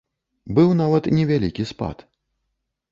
[0.59, 1.97] Быў нават невялікі спад.